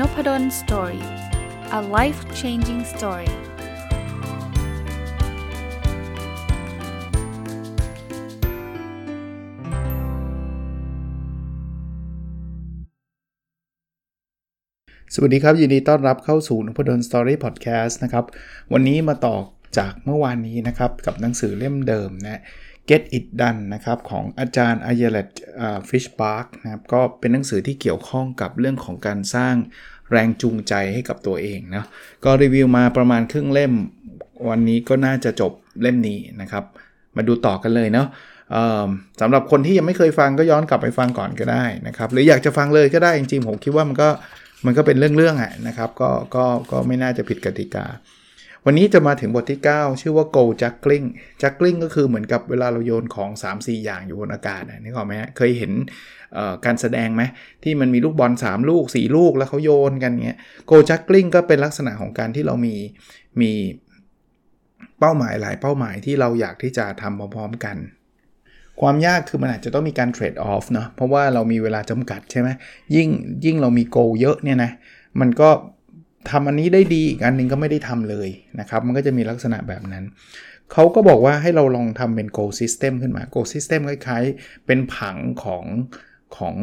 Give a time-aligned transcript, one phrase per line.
[0.00, 1.04] Nopadol Story
[1.78, 3.30] a life changing story
[15.14, 18.24] สวัสดีครับ ยินดีต้อนรับเข้าสู่นพดล Story พอดแคสต์นะครับ
[18.72, 19.36] วันนี้มาต่อ
[19.78, 22.42] จากเมื่อวานนี้นะครับ กับหนังสือเล่มเดิมนะ
[22.90, 25.28] Get It Done นะครับ ของอาจารย์ Ayelet
[25.88, 29.54] ฟิชบาร์กนะครับ ก็เป็นหนังสือที่เกี่ยวข้องกับเรื่องของการสร้าง
[30.10, 31.84] แรงจูงใจให้กับตัวเองนะ
[32.24, 33.72] ก็รีวิวมาประมาณครึ่งเล่ม
[34.48, 35.52] วันนี้ก็น่าจะจบ
[35.82, 36.64] เล่มนี้นะครับ
[37.16, 38.06] มาดูต่อกันเลยเนาะ
[39.20, 44.08] สำหรับคนที่ยังไม่เคยฟังก็ย้อนกลับไปฟังก่อนก็ได้นะครับ หรืออยากจะฟังเลยก็ได้จริงๆผมคิดว่ามันก็
[44.66, 47.84] มันก็เป็นเรื่องๆอะนะครับก็ก็ก็ไม่น่าจะผิดกติกา
[48.68, 51.06] วันนี้จะมาถึงบทที่ 9 ชื่อว่า go juggling
[51.42, 55.72] juggling ก็คือเหมือนกับเวลาเราโยนของ 3-4 อย่างอยู่บนอากาศนี่ก็ไหมเคยเห็น
[56.64, 57.22] การแสดงไหม
[57.62, 60.38] ที่มันมีลูกบอล 3 ลูก 4 ลูกแล้วเขาโยนกันเงี้ย
[60.70, 62.74] go juggling ก็เป็นลักษณะของการที่เรามี
[63.40, 63.52] มี
[65.00, 67.76] เป้าหมายหลายเป้าหมายที่เราอยากที่จะทำพร้อมๆกัน
[68.80, 72.48] ความยากคือมันอาจจะต้องมีการเทรดออฟเนาะเพราะว่าเรามีเวลาจำกัดใช่ไหม
[72.94, 73.08] ยิ่ง
[73.44, 74.70] ยิ่งเรามีโกเยอะเนี่ยนะ
[75.20, 75.50] มันก็
[76.30, 78.28] ทำอันนี้ได้ดีอีกอันนึงก็ไม่ได้ทำเลย
[78.60, 80.04] นะครับ มันก็จะมีลักษณะแบบนั้น
[80.72, 85.64] เขาก็บอกว่าให้เราลองทำเป็น goal system ขึ้นมา goal system คล้ายๆ เป็นผังของ
[86.36, 86.54] ของ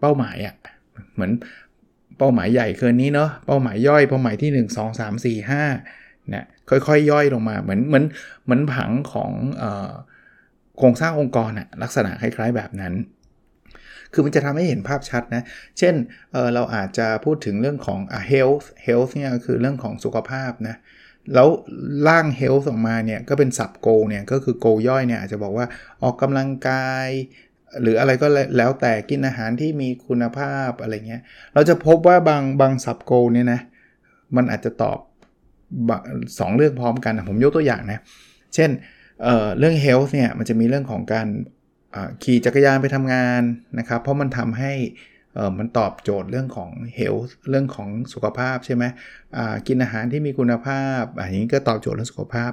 [0.00, 0.54] เป้าหมายอะ่ะ
[1.14, 1.32] เหมือน
[2.18, 8.04] เป้าหมายใหญ่เกินนี้เนาะ เป้าหมายย่อย เป้าหมายที่ 1 2 3 4 5เนี่ยค่อยๆย่อยลงมา เหมือนเหมือน
[8.44, 9.30] เหมือนผังของ
[10.78, 12.94] โครงสร้างองค์กรอะลักษณะคล้ายๆแบบนั้น
[14.12, 15.42] คือมันจะทำให้เห็นภาพชัดนะ
[15.78, 15.94] เช่น
[16.32, 20.76] เเราอาจจะพูดถึงเรื่องของ health health เนี่ยคือเรื่องของสุขภาพนะ
[21.34, 21.48] แล้ว
[22.08, 25.66] ร่าง health ออกมาเนี่ยก็เป็นสับโกเนี่ยก็คือโกย่อยเนี่ยอาจจะบอกว่า
[26.02, 27.08] ออกกำลังกาย
[27.82, 31.22] หรืออะไรก็แล้วแต่กินอาหารที่มีคุณภาพอะไรเงี้ย
[31.54, 33.60] เราจะพบว่าบางบางสับโกเนี่ยนะ
[34.36, 34.98] มันอาจจะตอบ
[36.38, 37.98] สองเรื่องพร้อมกันผมยกตัวอย่างนะ
[38.54, 38.70] เช่น
[39.22, 41.26] เเรื่อง health เนี่ยมันจะมีเรื่องของการ
[42.22, 43.42] ขี่จักรยานไปทำงาน
[43.78, 44.72] นะครับ เพราะมันทำให้
[45.58, 47.14] มันตอบโจทย์เรื่องของเฮล
[47.50, 48.84] เรื่องของสุขภาพใช่ไหม
[49.66, 52.52] กินอาหารที่มีคุณภาพอันนี้ก็ตอบโจทย์เรื่องสุขภาพ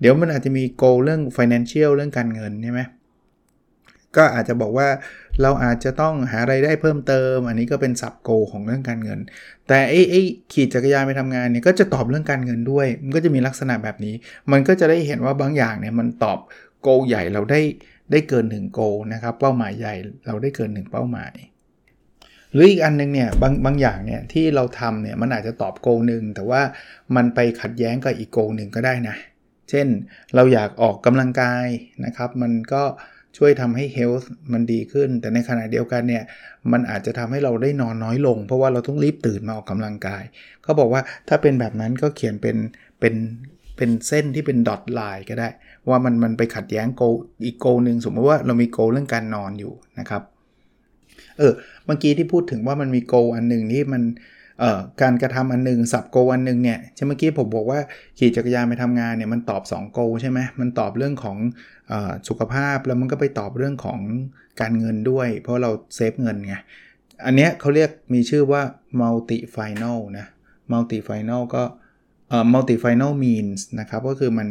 [0.00, 2.80] เดี๋ยวมันอาจจะมีโกเรื่อง financial เรื่องการเงินใช่ไหม
[4.16, 4.88] ก็อาจจะบอกว่า
[5.42, 9.18] เราอาจจะต้องหาไรายได้เพิ่มเติม อันนี้ก็เป็นสับโกของเรื่องการเงิน
[9.68, 14.14] แต่ไอ้ไอ้ขี่จักรยานไปทำงานเนี่ยก็จะตอบเรื่องการเงินด้วย มันก็จะมีลักษณะแบบนี้
[14.52, 16.38] มันก็จะได้เห็นว่าบางอย่างเนี่ยมันตอบ
[16.82, 17.60] โกใหญ่เราได้
[18.10, 18.80] ได้เกิน1โก
[19.12, 19.94] นะครับเป้าหมายใหญ่
[20.26, 21.34] เราได้เกิน1เป้าหมาย
[22.52, 26.62] หรืออีกอันนึงเนี่ยบางบางอย่างเนี่ยที่เราทำเนี่ยมันอาจจะตอบโกหนึ่งแต่ว่า
[27.16, 29.16] มันไปขัดแย้งกับอีกโกหนึ่งก็ได้นะ
[29.70, 29.86] เช่น
[30.34, 31.66] เราอยากออกกำลังกาย
[32.04, 32.82] นะครับ มันก็
[33.36, 36.24] ช่วยทำให้เฮลท์มันดีขึ้น แต่ในขณะเดียวกันเนี่ย
[36.72, 40.24] มันอาจจะทำให้เราได้นอนน้อยลง เพราะว่าเราต้องรีบตื่นมาออกกำลังกาย
[40.62, 42.56] เขาบอกว่าถ้าเป็นแบบนั้นก็เขียนเป็น
[43.00, 43.14] เป็น
[43.76, 45.48] เป็นเส้นที่เป็นดอทไลน์ก็ได้
[45.88, 47.02] ว่ามันมันไปขัดแย้งโก
[47.44, 50.22] อีกโกหนึ่งสมมติว่าเรามีโกเรื่องการนอนอยู่นะครับ
[51.38, 51.52] เออ
[51.86, 54.02] เมื่อกี้ที่พูดถึงว่ามันมีโกอันหนึ่งที่มัน
[54.60, 57.80] เอ่อการกระทำอันหนึ่งสับโกอันหนึ่งเนี่ยใช่เมื่อกี้ผมบอกว่า
[58.18, 61.38] ขี่จักรยานไปทำงานเนี่ยมันตอบ 2 โกใช่ไหมมันตอบเรื่องของ
[61.90, 61.94] อ
[62.28, 64.00] สุขภาพแล้วมันก็ไปตอบเรื่องของ
[64.60, 66.54] การเงินด้วย เพราะเราเซฟเงินไง
[67.26, 68.62] อันเนี้ยเขาเรียกมีชื่อว่า
[69.00, 70.26] multi final นะ
[70.72, 71.62] multi final ก็
[72.28, 74.48] เอ่อ multi final means นะครับก็คือมัน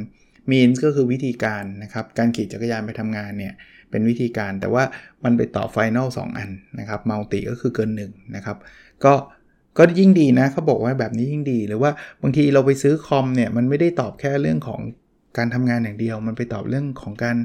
[0.52, 3.54] means ก็คือวิธีการนะครับ การขี่จักรยานไปทำงานเนี่ย
[3.90, 4.84] เป็นวิธีการแต่ว่า
[5.24, 8.58] มันไปต่อ final 2 อันนะครับ multi ก็คือเกิน1นะครับ
[9.06, 9.14] ก็
[9.78, 11.92] ก็ยิ่งดีนะเขาบอกว่าแบบนี้ยิ่งดีหรือว่า
[12.22, 14.82] บางทีเราไปซื้อคอมเนี่ย มันไม่ได้ตอบแค่เรื่องของ
[15.38, 17.38] การทำงานอย่างเดียว มันไปตอบเรื่องของการ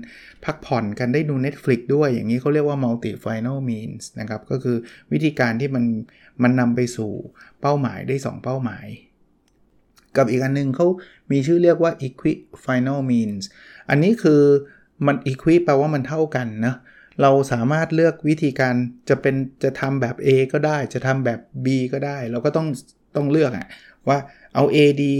[0.44, 4.76] พักผ่อนกันได้ดู Netflix ด้วย อย่างนี้เขาเรียกว่า multi final means นะครับ ก็คือ
[5.12, 5.84] วิธีการที่มัน
[6.42, 7.12] มันนำไปสู่
[7.60, 8.86] เป้าหมายได้ 2 เป้าหมาย
[10.16, 10.86] กับอีกอันนึงเขา
[11.30, 12.32] มีชื่อเรียกว่า equi
[12.64, 13.44] final means
[13.90, 14.42] อันนี้คือ
[15.06, 16.74] มัน equi แปลว่ามันเท่ากันนะ
[17.22, 18.74] เราสามารถเลือกวิธีการ
[19.08, 22.68] จะเป็นจะทำแบบ A ก็ได้จะทำแบบ B ก็ได้ เราก็ต้อง
[23.16, 23.66] ต้องเลือกอะ
[24.08, 24.18] ว่า
[24.54, 25.16] เอา A ดี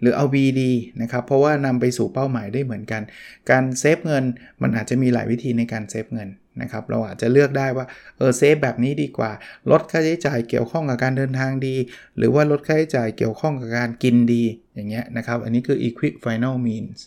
[0.00, 0.72] หรือเอา B ดี
[1.02, 3.02] นะครับ เพราะว่านำไปสู่เป้าหมายได้เหมือนกัน
[3.50, 4.24] การ save เงิน
[4.62, 6.28] มันอาจจะมีหลายวิธีในการ save เงิน
[6.62, 7.86] นะครับเราอาจจะเลือกได้ว่า
[8.18, 9.30] เออ save แบบนี้ดีกว่า
[9.70, 11.74] ลดค่าใช้จ่ายเกี่ยวข้องกับการเดินทางดี
[12.16, 14.42] หรือว่าลดค่าใช้จ่ายเกี่ยวข้องกับการกินดี
[14.74, 17.00] อย่างเงี้ยนะครับอันนี้คือ equifinal means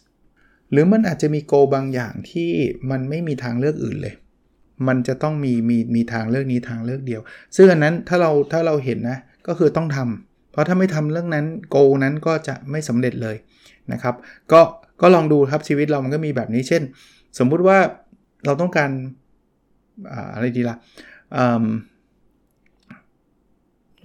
[0.71, 2.49] หรือมันอาจจะมี goal บางอย่างที่
[2.91, 4.15] มันไม่มีทางเลือกอื่นเลย
[4.87, 7.21] มันจะต้องมีมีมีทางเลือกนี้ทางเลือกเดียว
[7.55, 13.35] ซึ่งอันนั้นถ้าเราถ้าเราเห็นนะก็คือต้องทำเพราะถ้าไม่ทำเรื่องนั้นโกนั้นก็จะไม่สำเร็จเลย
[13.91, 14.15] นะครับ
[14.51, 14.61] ก็
[15.01, 16.83] ก็ลองดูครับชีวิตเรามันก็มีแบบนี้เช่น
[17.39, 17.77] สมมุติว่า
[18.45, 18.91] เราต้องการ
[20.33, 20.77] อะไรดีละ่ะ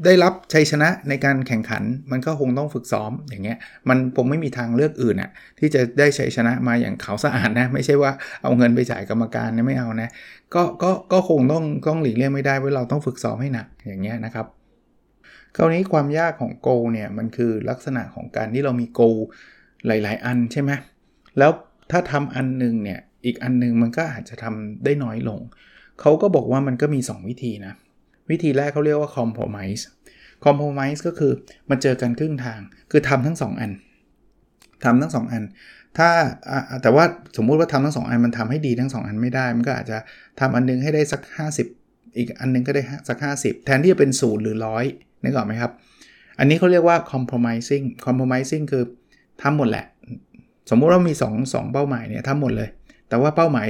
[0.05, 3.59] ได้รับชัยชนะในการแข่งขันมันก็คงต้องฝึกซ้อมอย่างเงี้ย
[3.89, 8.13] มันผมไม่มีทางเลือกอื่นอะที่จะได้ชัยชนะมาอย่างเขาสะอาดนะ ไม่ใช่ว่า
[8.43, 10.09] เอาเงินไปจ่ายกรรมการนะไม่เอานะ
[10.55, 14.47] ก็ก็ก็คงต้องต้องหลีกเลี่ยงไม่ได้ว่าเราต้องฝึกซ้อมให้หนักอย่างเงี้ยนะครับ
[15.57, 19.01] คราวนี้ความยากของโกเนี่ยมันคือลักษณะของการที่เรามีโก
[19.87, 20.71] หลาย ๆ อันใช่ไหม
[21.39, 21.51] แล้ว
[21.91, 25.41] ถ้าทำอันนึงเนี่ยอีกอันนึงมันก็อาจจะทำได้น้อยลง
[26.01, 27.75] เขาก็บอกว่ามันก็มี 2 วิธีนะ
[28.31, 29.83] วิธีแรกเขาเรียกว่า compromise
[30.45, 31.33] compromise ก็คือ
[31.71, 32.61] มาเจอกันครึ่งทาง
[32.91, 33.71] คือทำทั้ง 2 อัน
[34.85, 35.43] ทำทั้ง 2 อัน
[35.99, 36.09] ถ้า
[36.83, 37.05] แต่ว่า
[37.37, 39.99] สมมุติว่าทำทั้ง 2 อันมันทำให้ดีทั้ง 2 อันไม่ได้ มันก็อาจจะ
[40.41, 41.21] ทำอันนึงให้ได้สัก
[41.69, 44.85] 50 อีกอันนึงก็ได้สัก 50 แทนที่จะเป็น0หรือร้อย
[45.23, 45.73] นึกออกไหมครับ
[46.39, 48.85] อันนี้เขาเรียกว่า compromising compromising คือ
[49.43, 49.87] ทำหมดแหละ
[50.71, 52.69] สมมุติว่ามี 2 2 เป้าหมายเนี่ยทำหมดเลย
[53.09, 53.67] แต่ว่าเป้าหมาย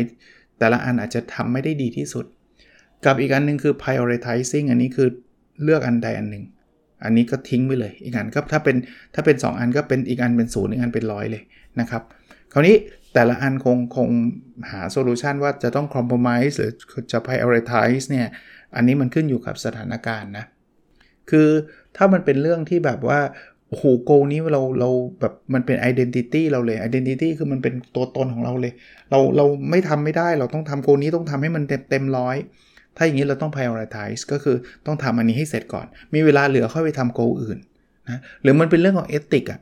[0.58, 2.24] แต่ละอันอาจจะทำไม่ได้ดีที่สุด
[3.04, 5.08] กับอีกอันนึงคือ prioritizing อันนี้คือ
[5.62, 6.44] เลือกอันใดอันหนึ่ง
[7.04, 8.76] อันนี้ก็ทิ้งไปเลย อีกอันก็ถ้าเป็น
[9.14, 11.42] ถ้าเป็น 2 อันก็เป็นอีกอันเป็นศูนย์อีกอันเป็นร้อยเลย
[11.80, 12.02] นะครับ
[12.52, 12.76] คราวนี้
[13.14, 14.08] แต่ละอันคงคง
[14.70, 16.72] หาโซลูชันว่าจะต้อง compromise หรือ
[17.12, 18.26] จะ prioritize เนี่ย
[18.76, 20.44] อันนี้มันขึ้นอยู่กับสถานการณ์นะ
[21.30, 21.48] คือ
[21.96, 23.20] ถ้ามันเป็นเรื่องที่แบบว่า
[23.68, 24.90] โอ้โหโกนี้เราเรา
[25.20, 28.72] แบบมันเป็น identity เราเลย identity คือมันเป็นตัวตนของเราเลย
[29.10, 32.36] เราเราไม่ทำไม่ได้เราต้องทำโกนี้ต้องทำให้มันเต็มเต็มร้อย
[32.96, 37.58] ถ้าอย่างนี้เราต้อง prioritize ก็คือต้องทำอันนี้ให้เสร็จก่อน มีเวลาเหลือค่อยไปทำโกอื่น
[38.08, 39.60] นะหรือมันเป็นเรื่องของเอติกอะ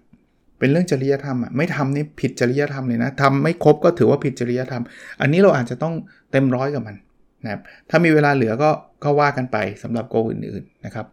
[0.58, 4.82] เป็นเรื่องจริยธรรมอะไม่ทำนี่ผิดจริยธรรมเลยนะทำไม่ครบก็ถือว่าผิดจริยธรรม
[5.20, 5.94] อันนี้เราอาจจะต้อง
[6.32, 6.96] เต็มร้อยกับมัน
[7.44, 7.60] นะครับ
[7.90, 8.70] ถ้ามีเวลาเหลือก็
[9.04, 11.06] ก็ว่ากันไปสำหรับโกอื่นๆนะครับ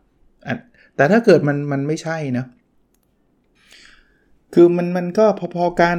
[0.95, 2.45] แต่ถ้าเกิดมันมันไม่ใช่นะ
[4.53, 5.25] คือมันมันก็
[5.55, 5.97] พอๆกัน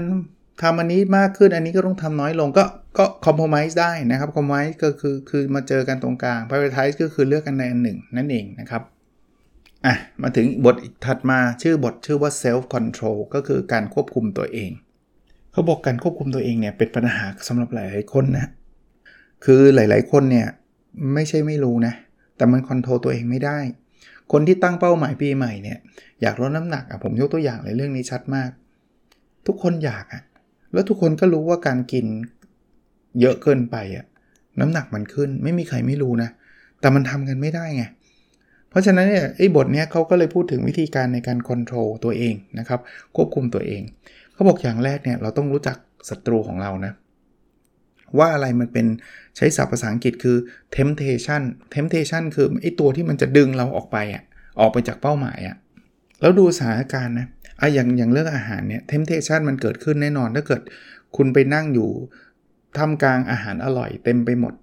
[0.63, 2.65] ทำอันนี้มากขึ้นอันนี้ก็ต้องทำน้อยลงก็
[2.99, 8.83] ก็คอมเพมไส์ได้นะครับคอมเพมไส์ก็คือคือมาเจอกันตรงกลาง prioritize ก็คือเลือกกันในอันหนึ่งนั่นเองนะครับ
[9.87, 10.77] อะมาถึงบท
[11.07, 14.71] ถัดมาชื่อบทชื่อว่า self control ก็คือการควบคุมตัวเอง
[15.53, 18.49] เขาบอกการควบคุมตัวเองเนี่ยเป็นปัญหาสำหรับหลายๆคนนะ
[19.45, 20.47] คือหลายๆคนเนี่ย
[21.15, 21.95] ไม่ใช่ไม่รู้นะ
[22.37, 23.59] แต่มันคอนโทรลตัวเองไม่ได้
[24.33, 25.79] คนที่ตั้งเป้าหมายปีใหม่เนี่ย
[26.23, 28.51] อยากลดน้ำหนักอะผมยกตัวอย่างเลยเรื่องนี้ชัดมาก
[29.47, 30.23] ทุกคนอยากอะ
[30.73, 32.07] แล้วทุกคนก็รู้ว่าการกิน
[33.21, 34.05] เยอะเกินไปอะ
[34.61, 36.31] น้ำหนักมันขึ้นไม่มีใครไม่รู้นะ
[36.81, 37.85] แต่มันทำกันไม่ได้ไง
[38.71, 42.81] เพราะฉะนั้นเนี่ยไอ้บทเนี้ยเขาก็เลยพูดถึงวิธีการในการควบคุมตัวเองนะครับ
[43.17, 43.83] ควบคุมตัวเอง
[44.33, 45.77] เขาบอกอย่างแรกเนี่ยเราต้องรู้จัก
[46.09, 46.93] ศัตรูของเรานะ
[48.19, 48.87] ว่าอะไรมันเป็น
[49.37, 50.37] ใช้ศัพท์ภาษาอังกฤษคือ
[50.77, 51.43] temptation
[51.75, 54.23] temptation คือไอตัวที่มันจะดึงเราออกไปอะ
[54.61, 55.57] ออกไปจากเป้าหมายอะ
[56.21, 57.27] แล้วดูสถานการณ์นะ
[57.61, 60.63] อะอย่างอย่างเรื่องอาหารเนี่ย temptation มันเกิดขึ้นแน่นอนถ้าเกิด
[61.17, 61.91] คุณไปนั่งอยู่
[62.79, 64.55] ทำกลางอาหารอร่อยเต็มไปหมด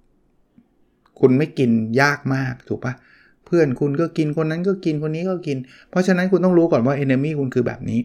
[1.19, 1.71] คุณไม่กิน
[2.01, 2.93] ยากมากถูกปะ
[3.45, 5.57] เพื่อนคุณก็กินคนนั้นก็กินคนนี้ก็กิน
[5.89, 7.99] เพราะฉะนั้นคุณต้องรู้ก่อนว่า enemy คุณคือแบบนี้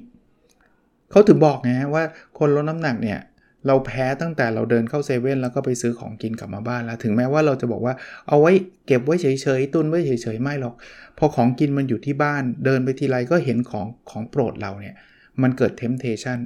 [1.11, 2.05] เขาถึงบอกไงว่า
[2.39, 3.19] คนลดน้ำหนักเนี่ย
[3.67, 7.95] เราแพ้ตั้งแต่เราเดินเข้าเซเว่นแล้วก็ไปซื้อของกินกลับมาบ้านแล้ว ถึงแม้ว่าเราจะบอกว่า
[8.29, 8.53] เอาไว้
[8.87, 9.27] เก็บไว้เฉ
[9.59, 10.75] ยๆตุนไว้เฉยๆไม่หรอก
[11.19, 14.95] พอของกินมันอยู่ที่บ้าน เดินไปทีไรก็เห็นของของโปรดเราเนี่ย
[15.43, 16.39] มันเกิด temptation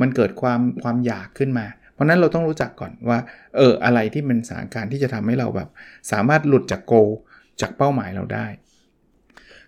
[0.00, 3.18] มันเกิดความความอยากขึ้นมา เพราะนั้นเราต้องรู้จักก่อนว่า
[3.56, 5.68] เอออะไรที่เป็นสถานการณ์ที่จะทำให้เราแบบ
[6.12, 6.94] สามารถหลุดจากโก
[7.60, 8.46] จากเป้าหมายเราได้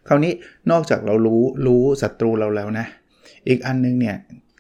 [0.09, 0.33] คราวนี้
[0.71, 2.87] นอกจากเรารู้รู้ศัตรูเราแล้วนะ
[3.49, 4.17] อีกอันนึงเนี่ย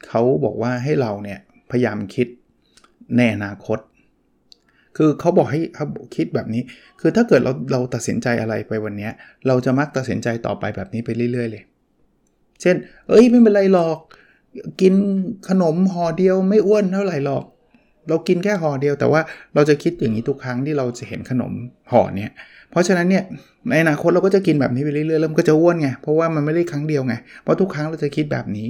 [0.08, 1.38] เขาบอกว่าให้เราเนี่ย
[1.76, 2.28] ยายามคิด
[3.16, 3.78] ในอนาคต
[4.96, 5.60] คือเขาบอกให้
[6.16, 6.62] คิดแบบนี้
[7.00, 9.10] คือถ้าเกิดเราเราตัดสินใจอะไรไปวันนี้
[9.46, 11.62] เราจะมักตัดสินใจต่อไปแบบนี้ไปเรื่อย ๆ เลย
[12.60, 12.76] เช่น
[13.08, 13.98] เอ้ยไม่เป็นไรหรอก
[14.80, 14.94] กิน
[15.48, 17.44] ขนมห่อเดียวไม่อ้วนเท่าไหร่หรอก
[18.08, 19.20] เรากินแค่ห่อเดียว แต่ว่า
[19.54, 21.52] เราจะคิดอย่างนี้ทุกครั้งที่เราจะเห็นขนม
[21.92, 22.30] ห่อเนี่ย
[22.70, 23.24] เพราะฉะนั้นเนี่ย
[23.68, 28.66] ในอนาคตเราก็จะกินแบบนี้ไปเรื่อยๆแล้วมันก็จะอ้วนไง เพราะว่ามันไม่ได้ครั้งเดียวไง เพราะทุกครั้งเราจะคิดแบบนี้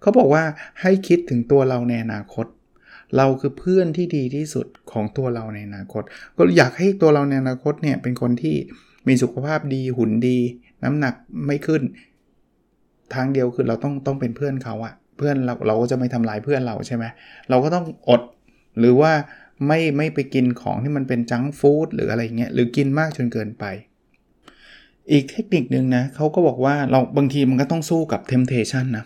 [0.00, 0.44] เขาบอกว่า
[0.80, 2.46] ให้คิดถึงตัวเราในอนาคต
[3.16, 6.02] เราคือเพื่อนที่ดีที่สุดของตัวเราในอนาคต
[6.36, 8.56] ก็อยากให้ตัวเราในอนาคตเนี่ยเป็นคนที่
[9.08, 10.38] มีสุขภาพดีหุ่นดี
[10.84, 11.14] น้ำหนัก
[11.46, 11.82] ไม่ขึ้น
[13.14, 17.04] ทางเดียวคือเราต้องต้องเป็นเพื่อนเขาอะเพื่อนเราเราก็จะไม่ทำลายเพื่อนเราใช่ไหม
[17.50, 18.22] เราก็ต้องอด
[18.78, 19.12] หรือว่า
[19.66, 23.64] ไม่ไม่ไปกินของที่มันเป็น junk food หรืออะไรเงี้ยหรือกินมากจนเกินไป
[25.10, 29.04] อีกเทคนิคนึงนะเขาก็บอกว่าเราบางทีมันก็ต้องสู้กับ temptation นะ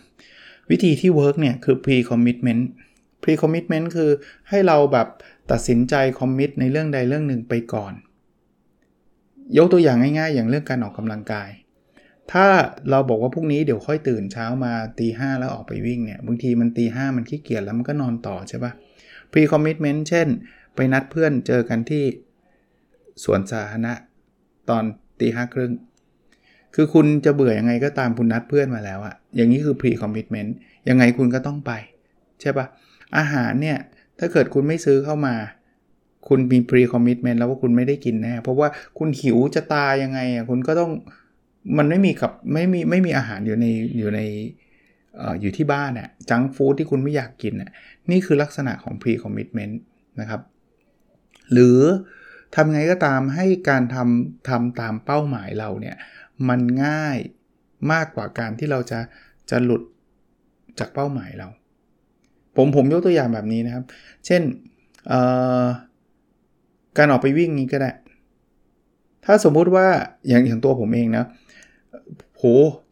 [0.72, 2.62] วิธีที่ work เนี่ยคือ pre commitment
[3.22, 4.10] pre commitment คือ
[4.48, 5.08] ให้เราแบบ
[5.50, 7.92] ตัดสินใจ commit ในเรื่องใดเรื่องหนึ่งไปก่อน
[9.56, 11.48] ยกตัวอย่างง่ายๆ อย่างเรื่องการออกกำลังกาย
[12.32, 12.46] ถ้า
[12.90, 18.72] เราบอกว่าพรุ่งนี้เดี๋ยวค่อยตื่นเช้ามาตีห้าแล้วออกไปวิ่งเนี่ยบางทีมันตีห้ามันขี้เกียจแล้วมันก็นอนต่อใช่ปะ
[19.32, 20.28] pre commitment เช่น
[20.74, 22.04] ไปนัดเพื่อนเจอกันที่
[23.24, 23.92] สวนสาธารณะ
[24.68, 24.84] ตอน
[25.20, 25.72] ตีห้าครึ่ง
[26.74, 30.50] คือคุณจะเบื่อยังไงก็ตามคุณนัดเพื่อนมาแล้วอะอย่างนี้คือ pre commitment
[30.88, 31.72] ยังไงคุณก็ต้องไป
[32.40, 32.66] ใช่ปะ
[33.16, 33.78] อาหารเนี่ย
[34.18, 35.34] ถ้าเกิดคุณไม่ซื้อเข้ามา
[36.28, 40.90] คุณมี pre commitment แล้วว่าคุณไม่ได้กินแน่เพราะว่าคุณหิวจะตายยังไงอะคุณก็ต้อง
[41.78, 43.66] มันไม่มีกับไม่มีไม่มีอาหารอยู่ใน
[43.98, 44.20] อยู่ใน
[45.40, 47.70] อยู่ที่บ้านน่ะจังฟู้ดที่คุณไม่อยากกินน่ะ
[48.10, 49.74] นี่คือลักษณะของ pre commitment
[50.20, 50.40] นะครับ
[51.52, 51.78] หรือ
[52.54, 55.96] ทำไงก็ตามให้การทำทำตามเป้าหมายเราเนี่ย
[56.48, 57.18] มันง่าย
[57.92, 59.00] มากกว่าการที่เราจะ
[59.50, 59.82] จะหลุด
[60.78, 61.48] จากเป้าหมายเรา
[62.56, 63.84] ผมผมยกตัวอย่างแบบนี้นะครับ
[64.26, 64.42] เช่น
[66.98, 67.90] การออกไปวิ่งนี้ก็ได้
[69.24, 69.86] ถ้าสมมุติว่า
[70.28, 71.24] อย่างอย่างตัวผมเองนะ
[72.36, 72.42] โห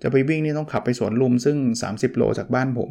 [0.02, 1.56] จะไปวิ่งนี่ต้องขับไปสวนลุมซึ่ง
[1.88, 2.90] 30 โลจากบ้านผม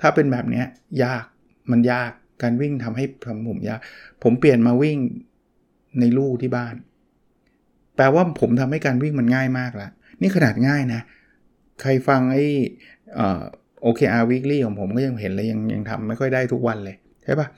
[0.00, 0.62] ถ้าเป็นแบบนี้
[1.04, 1.24] ยาก
[1.70, 2.10] มันยาก
[2.42, 3.80] การวิ่งทำให้ทำผมยาก
[4.22, 4.98] ผมเปลี่ยนมาวิ่ง
[6.00, 6.74] ในลู่ที่บ้าน
[7.96, 11.00] แปลว่าผมทำให้การวิ่งมันง่ายมากแล้วนี่ขนาดง่ายนะ
[11.82, 12.44] ใครฟังไอ้
[13.82, 17.48] OKR Weekly ของผมก็ยังเห็นเลยยังยังทำไม่ค่อยได้ทุกวันเลยใช่ปะ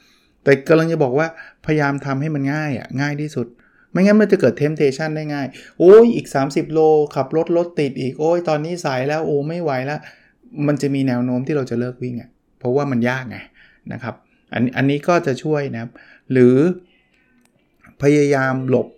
[0.43, 1.27] แต่กำลังจะบอกว่า
[1.67, 3.47] พยายามทำให้มันง่ายอะ่ะง่ายที่สุด
[3.91, 5.47] ไม่งั้นมันจะเกิด temptation ได้ง่าย
[5.79, 6.81] โอ้ยอีก 30 โล
[7.15, 10.01] ขับรถรถติดอีก โอ้ยตอนนี้สายแล้วโอ้ไม่ไหวแล้ว
[10.67, 13.39] มันจะมีแนวโน้มที่เราจะเลิกวิ่งอะ่ะเพราะว่ามันยากไง
[13.93, 14.15] นะครับ
[14.53, 15.91] อันอันนี้ก็จะช่วยนะครับ
[16.33, 16.57] หรือ
[18.03, 18.89] พยายามหลบ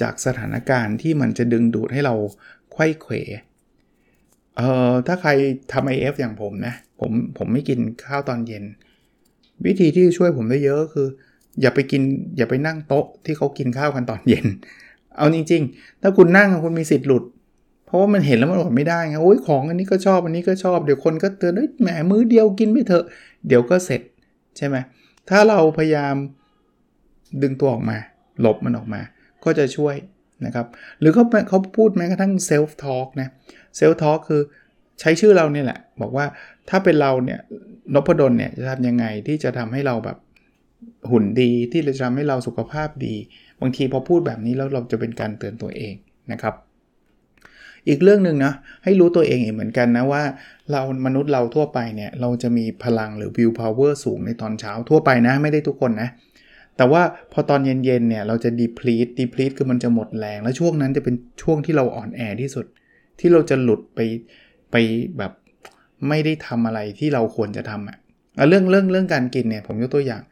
[0.00, 2.14] จากสถานการณ์ที่มันจะดึงดูดให้เรา
[2.72, 3.14] ไข้เขว
[4.56, 5.30] เอ่อถ้าใคร
[5.72, 8.64] ทำ IF อย่างผมนะ ผมผมไม่กินข้าวตอนเย็น
[9.66, 11.08] วิธีที่ช่วยผมได้เยอะก็คือ
[11.60, 12.02] อย่าไปกิน
[12.36, 14.46] อย่าไปนั่งโต๊ะที่เขากินข้าวกันตอนเย็น
[15.16, 17.24] เอาจริงๆ ถ้าคุณนั่งคุณมีสิทธิ์หลุด
[17.86, 23.04] เพราะว่ามันเห็นแล้วมันอดไม่ได้ไงโอ้ยของอันนี้ก็ชอบอันนี้ก็ชอบเดี๋ยวคนก็เตือนแหมมื้อเดียวกินไปเถอะ
[23.46, 24.00] เดี๋ยวก็เสร็จ
[24.56, 24.76] ใช่ไหม
[25.30, 26.14] ถ้าเราพยายาม
[27.42, 27.98] ดึงตัวออกมา
[28.40, 29.00] หลบมันออกมา
[29.44, 29.94] ก็จะช่วย
[30.46, 30.66] นะครับ
[31.00, 33.28] หรือเขาเขาพูดแม้กระทั่ง self-talk นะ
[33.76, 34.42] self-talk คือ
[35.00, 36.26] ใช้ชื่อเราเนี่ยแหละ บอกว่า
[36.70, 37.40] ถ้าเป็นเราเนี่ย
[37.94, 40.18] นพดลเนี่ยจะทำยังไงที่จะทำให้เราแบบ
[41.10, 43.14] หุ่นดีที่จะทำให้เราสุขภาพดี
[43.60, 45.94] บางทีพอพูดแบบนี้แล้วเราจะเป็นการเตือนตัวเอง
[46.32, 46.54] นะครับ
[47.88, 48.52] อีกเรื่องหนึ่งนะ
[48.84, 50.22] ให้รู้ตัวเองเหมือนกันนะว่า
[50.72, 56.08] เรามนุษย์เราทั่วไปเนี่ยเราจะมีพลังหรือ will power สูงในตอนเช้าทั่วไปนะไม่ได้ทุกคนนะ
[56.76, 57.02] แต่ว่า
[57.32, 62.66] พอตอนเย็นๆเนี่ยเราจะ deplete deplete คือมันจะหมดแรง แล้วช่วงนั้นจะเป็นช่วงที่เราอ่อนแอที่สุด
[63.20, 64.00] ที่เราจะหลุดไป
[64.70, 64.76] ไป
[65.18, 65.32] แบบ
[66.08, 70.22] ไม่ได้ทำอะไรที่เราควรจะทำอะ่ะเรื่องเรื่องเรื่องการกินเนี่ยผมยกตัวอย่าง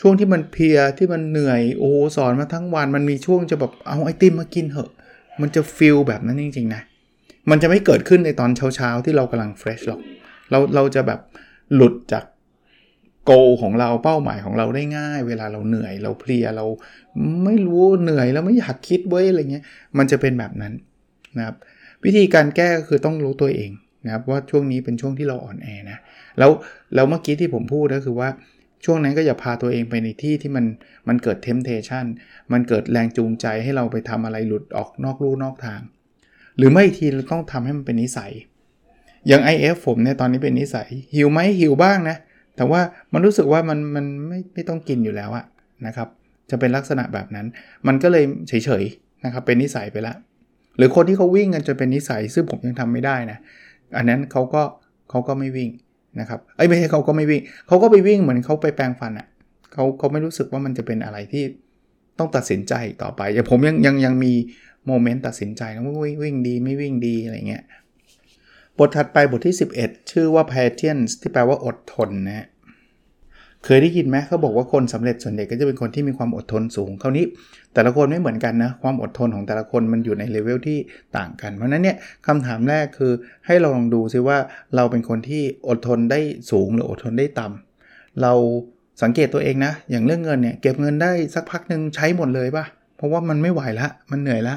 [0.00, 4.90] ช่วงที่มันเพียที่มันเหนื่อยโอ้สอนมาทั้งวันมันมีช่วงจะแบบเอาไอติมมากินเหอะ
[5.40, 6.82] มันจะฟิลแบบนั้นจริงๆนะ
[7.50, 10.00] มันจะไม่เกิดขึ้นในตอนเช้าๆที่เรากำลังเฟรชหรอก
[10.50, 11.20] เราเราจะแบบ
[11.74, 12.24] หลุดจาก
[13.24, 16.66] โกของเราเป้าหมายของเราได้ง่าย เวลาเราเหนื่อยเราเพลียเรา
[17.44, 19.64] ไม่รู้เหนื่อยแล้วไม่อยากคิดเว้ยอะไรเงี้ย
[19.98, 20.72] มันจะเป็นแบบนั้น
[21.36, 21.56] นะครับ
[22.04, 23.70] วิธีการแก้ก็คือต้องรู้ตัวเอง
[24.04, 25.98] นะครับว่าช่วงนี้เป็นช่วงที่เราอ่อนแอนะ
[26.38, 26.50] แล้ว
[26.94, 28.28] แล้วเมื่อกี้ที่ผมพูดก็คือว่า
[28.84, 30.64] ช่วงนั้นก็อย่าพาตัวเองไปในที่ที่มัน
[31.08, 32.06] มันเกิดเทมเพชัน
[32.52, 35.80] มันเกิดแรงจูงใจให้เราไปทำอะไรหลุดออกนอกลู่นอกทาง
[36.56, 38.32] หรือไม่ทีเราต้องทำให้มันเป็นนิสัย
[39.26, 42.16] อย่าง IF ผมเนี่ยตอนนี้เป็นนิสัยหิวไหมหิวบ้างนะ
[42.56, 42.80] แต่ว่า
[43.12, 45.44] มันรู้สึกว่ามันมันไม่ไม่ต้องกินอยู่แล้วอะ
[45.86, 46.08] นะครับ
[46.50, 47.46] จะเป็นลักษณะแบบนั้น
[47.86, 50.16] มันก็เลยเฉยๆนะครับ เป็นนิสัยไปล้ว
[50.76, 53.38] หรือคนที่เขาวิ่งกันจนเป็นนิสัย ซึ่งผมยังทำไม่ได้นะ
[53.96, 54.62] อันนั้นเขาก็
[55.10, 55.70] เขาก็ไม่วิ่ง
[56.20, 59.26] นะครับ เอ้ยไม่ใช่เขาก็ไม่วิ่ง เขาก็ไปวิ่งเหมือนเขาไปแปลงฟันอะ่ะ
[59.72, 61.44] เขาเขาไม่รู้สึกว่ามันจะเป็นอะไรที่
[62.18, 64.32] ต้องตัดสินใจต่อไป อย่างผมยังยังยังมี
[64.86, 67.62] โมเมนต์ตัดสินใจนะว่าวิ่งดีไม่วิ่งดีอะไรเงี้ย
[68.78, 72.46] บทถัดไปบทที่ 11 ชื่อว่า patience ที่แปลว่าอดทนนะ
[73.64, 77.24] เคยได้ยินไหมเขาบอกว่าคนสำเร็จส่วนใหญ่ก็จะเป็นคนที่มีความอดทนสูงคราวนี้
[77.74, 80.78] แต่ละคนไม่เหมือนกันนะความอดทนของแต่ละคนมันอยู่ในเลเวลที่
[81.16, 83.12] ต่างกัน เพราะนั้นเนี่ยคำถามแรกคือ
[83.46, 84.38] ให้เราลองดูซิว่า
[84.76, 88.32] เราเป็นคนที่อดทนได้สูงหรืออดทนได้ต่ำเรา
[89.02, 92.64] สังเกตตัวเองนะ อย่างเรื่องเงินเนี่ยเก็บเงินได้สักพักหนึ่งใช้หมดเลยป่ะ
[92.96, 94.54] เพราะว่ามันไม่ไหวละมันเหนื่อยละ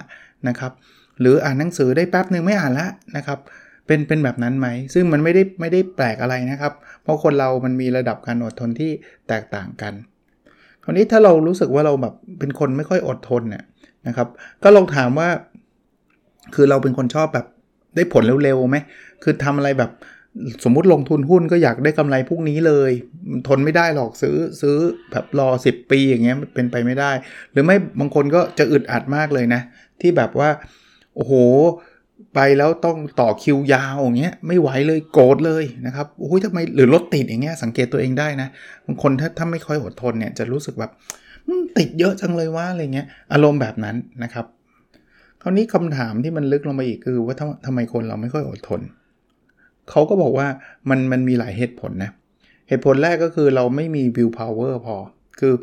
[0.48, 0.72] นะครับ
[1.20, 3.40] หรืออ่านหนังสือได้แป๊บหนึ่งไม่อ่านละนะครับ
[3.88, 6.74] เป็นเป็นแบบนั้นไหม ซึ่งมันไม่ได้ไม่ได้แปลกอะไรนะครับ
[7.04, 8.92] เพราะคนเรามันมีระดับการอดทนที่
[9.28, 9.94] แตกต่างกัน
[10.84, 13.64] คราวนี้ถ้าเรารู้สึกว่าเราแบบเป็นคนไม่ค่อยอดทนเนี่ย
[14.08, 14.28] นะครับ
[14.64, 15.30] ก็ลองถามว่า
[16.56, 17.46] คือเราเป็นคนชอบแบบ
[17.96, 18.78] ได้ผลเร็วๆไหม
[19.24, 19.92] คือทำอะไรแบบ
[20.64, 22.92] สมมุติลงทุนหุ้นก็อยากได้กำไรพวกนี้เลย
[23.48, 24.78] ทนไม่ได้หรอกซื้อซื้อ
[25.12, 27.12] แบบรอ 10 ปีอย่างเงี้ยเป็นไปไม่ได้
[27.52, 29.62] หรือไม่บางคนก็จะอึดอัดมากเลยนะ
[30.02, 30.50] ที่แบบว่า
[31.16, 31.34] โอ้โห
[32.36, 38.48] ไปแล้วต้องต่อคิวยาวอย่างเงี้ยไม่ไหวเลยโกรธเลยนะครับโอ้ยทำไมหรือรถติดอย่างเงี้ยสังเกตตัวเองได้นะ
[38.86, 40.92] บางคนถ้าถ้าไม่ค่อยอดทนเนี่ยจะรู้สึกแบบ
[41.78, 44.46] ติดเยอะจังเลยว่าอะไรเงี้ยอารมณ์แบบนั้นนะครับ
[45.42, 48.82] คราวนี้คำถามที่มันลึกลงไปอีกคือว่าทำทำไมคนเราไม่ค่อยอดทน
[49.90, 50.48] เขาก็บอกว่า
[50.90, 52.12] มันมันมีหลายเหตุผลนะ
[52.68, 54.96] เหตุผลแรกก็คือเราไม่มี will power พอ
[55.40, 55.54] คือ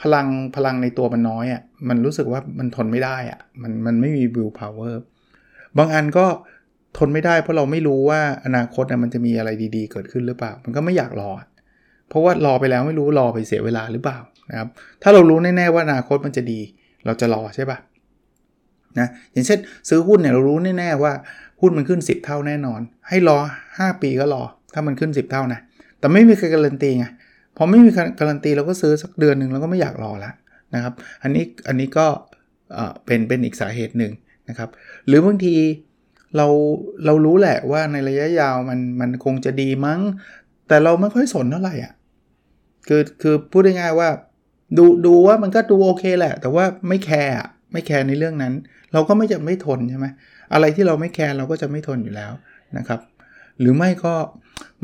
[0.00, 0.26] พลัง
[0.56, 4.94] พลังในตัวมันน้อยอะ่ะมันรู้สึกว่ามันทนไม่ได้อะ่ะมันมันไม่มี will power
[5.78, 6.26] บางอันก็
[6.98, 11.30] ทนไม่ได้เพราะเราไม่รู้ว่าอนาคตมันจะมีอะไรดีๆ เกิดขึ้นหรือเปล่า มันก็ไม่อยากรอ
[12.08, 14.18] เพราะว่ารอไปแล้วไม่รู้รอไปเสียเวลาหรือเปล่า
[14.50, 14.68] นะครับ
[15.02, 16.60] ถ้าเรารู้แน่ๆว่าอนาคตมันจะดี
[17.06, 17.78] เราจะรอใช่ปะ
[18.98, 19.58] นะอย่างเช่น
[19.88, 21.12] ซื้อหุ้นเนี่ยเรารู้แน่ๆว่า
[21.60, 23.38] หุ้นมันขึ้น 10 เท่าแน่นอน ให้รอ
[23.70, 24.42] 5 ปีก็รอ
[24.74, 25.60] ถ้ามันขึ้น 10 เท่านะ
[25.98, 27.06] แต่ไม่มีใครการันตีไง
[27.56, 30.34] พอไม่มีการันตีเราก็ซื้อสักเดือนหนึ่งเราก็ไม่อยากรอแล้ว
[30.74, 32.06] นะครับ อันนี้อันนี้ก็
[33.06, 34.12] เป็นเป็นอีกสาเหตุหนึ่ง
[34.48, 34.70] นะครับ
[35.06, 35.54] หรือบางที
[36.36, 36.46] เรา
[37.04, 40.00] เรารู้แหละว่าในระยะยาวมันมันคงจะดีมั้ง
[40.68, 41.92] แต่เราไม่ค่อยสนเท่าไหร่อะ
[42.88, 44.08] คือคือพูดง่ายๆว่า
[44.78, 47.34] ดูดูว่ามันก็ดูโอเคแหละ แต่ว่าไม่แคร์
[47.72, 48.54] ไม่แคร์ในเรื่องนั้น
[48.92, 50.06] เราก็ไม่จะไม่ทนใช่ไหม
[50.52, 52.32] อะไรที่เราไม่แคร์เราก็จะไม่ทนอยู่แล้ว
[52.78, 53.00] นะครับ
[53.60, 54.14] หรือไม่ก็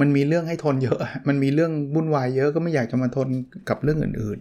[0.01, 3.29] มันมีเรื่องให้ทนเยอะ มันมีเรื่องวุ่นวายเยอะก็ไม่อยากจะมาทน
[3.69, 4.39] กับเรื่องอื่น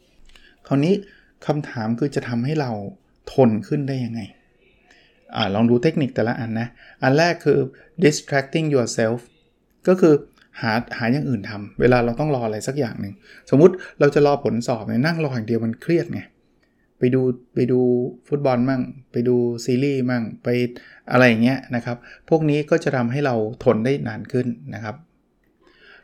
[0.00, 0.94] ๆ คราวนี้
[1.46, 2.70] คำถามคือจะทำให้เรา
[3.32, 4.20] ทนขึ้นได้ยังไง
[5.36, 6.68] อลองดูเทคนิคแต่ละอันนะ
[7.02, 7.58] อันแรกคือ
[8.04, 9.18] distracting yourself
[9.88, 10.14] ก็คือ
[10.60, 13.14] หาหาอย่างอื่นทำเวลาเราต้องรออะไรสักอย่างหนึ่ง
[13.50, 16.20] สมมุติเราจะรอผลสอบเนี่ยนั่งรออย่างเดียวมันเครียดไง
[16.98, 17.22] ไปดู
[17.54, 17.80] ไปดู
[18.28, 18.82] ฟุตบอลมั่ง
[19.12, 20.48] ไปดูซีรีส์มั่ง ไป
[21.12, 21.96] อะไรอย่างเงี้ยนะครับ
[22.28, 23.34] พวกนี้ก็จะทำให้เรา
[23.64, 24.96] ทนได้นานขึ้นนะครับ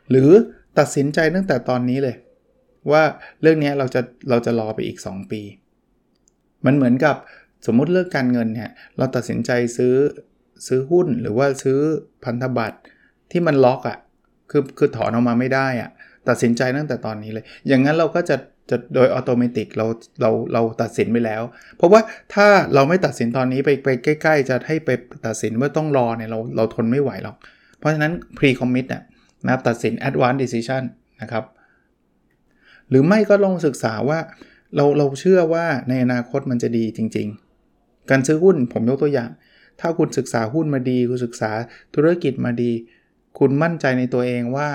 [0.09, 0.29] หรือ
[0.77, 2.15] ตัดสินใจตั้งแต่ตอนนี้เลย
[2.91, 3.03] ว่า
[3.41, 5.41] เรื่องนี้เราจะเราจะรอไปอีก 2 ปี
[6.65, 7.15] มันเหมือนกับ
[7.65, 9.95] สมมุติเรื่องการเงินเนี่ยเราตัดสินใจซื้อ
[10.67, 11.79] ซื้อหุ้นหรือว่าซื้อ
[12.23, 12.77] พันธบัตร
[13.31, 13.97] ที่มันล็อกอะ่ะ
[14.51, 15.89] คือคือถอนออกมาไม่ได้อะ่ะ
[16.29, 18.35] ตัดสินใจตั้งแต่ตอนนี้เลย อย่างนั้นเราก็จะ
[18.69, 19.85] จะโดยอัตโนมัติเรา
[20.21, 21.43] เราเราตัดสินไปแล้ว
[21.77, 22.01] เพราะว่า
[22.33, 24.89] ถ้าเราไม่ตัดสินตอนนี้ไปไปใกล้ ๆ จะให้ไป
[25.25, 27.35] ตัดสินว่าต้องรอเนี่ยเราเราทนไม่ไหวหรอก
[27.79, 29.03] เพราะฉะนั้น pre commit น่ะ
[29.47, 30.83] นะตัดสิน advance decision
[31.21, 31.43] นะครับ
[32.89, 34.19] หรือไม่ก็ลองศึกษาว่า
[34.75, 37.46] เราเราเชื่อว่าในอนาคตมันจะดีจริง ๆ
[38.09, 39.29] การซื้อหุ้นผมยกตัวอย่าง
[39.81, 41.51] ถ้าคุณศึกษาหุ้นมาดี คุณศึกษา
[41.95, 42.71] ธุรกิจมาดี
[43.39, 44.67] คุณมั่นใจในตัวเองว่า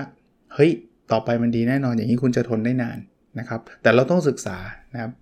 [0.55, 0.71] เฮ้ย
[1.13, 2.99] ต่อไปมันดีแน่นอนอย่างนี้คุณจะทนได้นาน
[3.39, 4.57] นะครับ แต่เราต้องศึกษา
[4.93, 5.13] นะครับ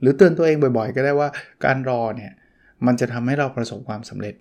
[0.00, 1.28] หรือเตือนตัวเองบ่อยๆ ก็ได้ว่า
[1.64, 2.32] การรอเนี่ย
[2.86, 4.34] มันจะทำให้เราประสบความสำเร็จ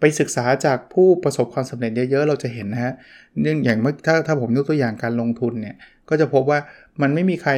[0.00, 2.92] ไปศึกษาจากผู้ประสบความสำเร็จเยอะๆ เราจะเห็นนะฮะ
[3.40, 5.76] เนื่องอย่างเมื่อถ้าถ้าผมยกตัวอย่างการลงทุนเนี่ย
[6.08, 6.58] ก็จะพบว่า
[7.02, 7.52] มันไม่มีใคร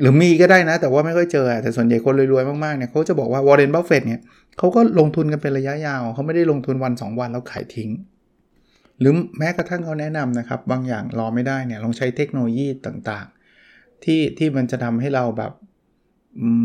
[0.00, 4.20] หรือมีก็ได้นะ แต่ว่าไม่ค่อยเจอ แต่ส่วนใหญ่คนรวยๆมากๆเนี่ยเขาจะบอกว่าวอร์เรนบัฟเฟตเนี่ย
[4.58, 7.90] เขาก็ลงทุนกันเป็นระยะยาว เขาไม่ได้ลงทุนวัน 2 วันแล้วขายทิ้ง
[9.00, 15.52] หรือแม้กระทั่งเขาแนะนำนะครับ บางอย่างรอไม่ได้เนี่ยลองใช้เทคโนโลยีต่างๆ ที่ที่มันจะทำให้เราแบบ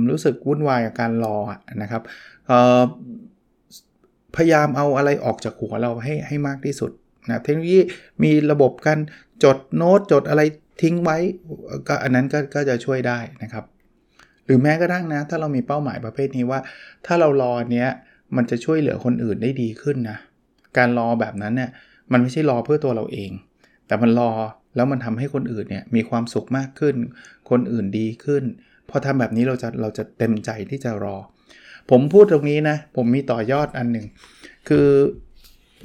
[0.10, 1.38] รู้สึกวุ่นวายกับการรอ
[1.82, 2.02] นะครับ
[4.36, 6.92] พยายามเอาอะไรออกจากหัวเราให้ให้มากที่สุด
[7.30, 7.80] นะเทคโนโลยี
[8.24, 9.00] มีระบบการ
[9.44, 10.42] จดโน้ตจดอะไร
[10.82, 11.18] ทิ้งไว้
[11.88, 13.66] ก็อันนั้นก็ก็จะช่วยได้นะครับ
[14.46, 16.60] หรือแม้กระทั่งนะ ถ้าเรามีเป้าหมายประเภทนี้ว่า
[17.06, 17.90] ถ้าเรารอเนี้ย
[18.36, 20.18] มันจะช่วยเหลือคนอื่นได้ดีขึ้นนะ
[20.78, 21.70] การรอแบบนั้นเนี่ย
[22.12, 23.32] มันไม่ใช่รอเพื่อตัวเราเอง
[23.88, 24.32] แต่มันรอ
[24.76, 26.96] แล้วมันทำให้คนอื่นเนี่ยมีความสุขมากขึ้น
[27.50, 28.44] คนอื่นดีขึ้น
[28.90, 31.18] พอทำแบบนี้เราจะเราจะเต็มใจที่จะรอ
[31.90, 34.06] ผมพูดตรงนี้นะ ผมมีต่อยอดอันหนึ่ง
[34.70, 34.88] คือ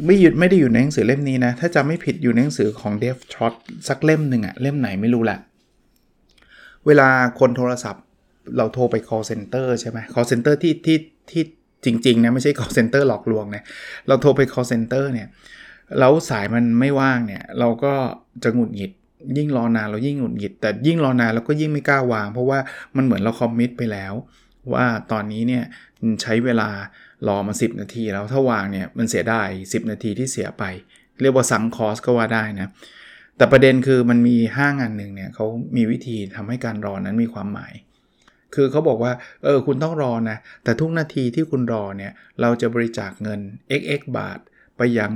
[0.04, 3.54] ไม่หยุดไม่ได้อยู่ในหนังสือเล่มนี้นะ ถ้าจำไม่ผิดอยู่ในหนังสือของเดฟทรอต
[3.88, 5.38] สักเล่มหนึ่งอะเล่มไหนไม่รู้แหละ
[6.86, 7.08] เวลา
[7.40, 8.04] คนโทรศัพท์
[8.56, 10.98] เราโทรไป call center ใช่ไหม call center ที่ที่
[11.30, 11.42] ที่
[11.84, 13.62] จริงๆนะไม่ใช่ call center หลอกลวงนะ
[14.08, 15.28] เราโทรไป call center เนี่ย
[15.98, 17.92] แล้วสายมันไม่ว่างเนี่ย เราก็
[18.42, 18.92] จะหงุดหงิด
[19.36, 22.58] ยิ่งรอนานเรายิ่งหงุดหงิด แต่ยิ่งรอนานเราก็ยิ่งไม่กล้าวาง เพราะว่า
[22.96, 24.14] มันเหมือนเราคอมมิตไปแล้ว
[24.74, 25.64] ว่าตอนนี้เนี่ย
[26.22, 26.68] ใช้เวลา
[27.28, 30.64] รอมา 10 นาทีแล้วถ้าวางเนี่ยมันเสียได้10 นาทีที่เสียไป
[31.22, 32.68] เรียกว่าซังคอสก็ว่าได้นะ
[33.36, 37.72] แต่ประเด็นคือมันมีห้างอันหนึ่งเนี่ยเขามีวิธีทำให้การรอนั้นมีความหมาย
[38.54, 39.12] คือเขาบอกว่า
[39.44, 43.40] เออคุณต้องรอนะ แต่ทุกนาทีที่คุณรอเนี่ยเราจะบริจาคเงิน
[43.80, 44.38] xx บาท
[44.76, 45.10] ไปยัง